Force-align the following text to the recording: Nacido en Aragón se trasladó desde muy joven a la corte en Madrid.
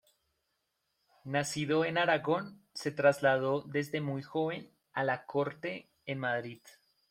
Nacido 1.25 1.85
en 1.85 1.99
Aragón 1.99 2.63
se 2.73 2.89
trasladó 2.91 3.61
desde 3.61 4.01
muy 4.01 4.23
joven 4.23 4.73
a 4.93 5.03
la 5.03 5.27
corte 5.27 5.91
en 6.07 6.17
Madrid. 6.17 6.63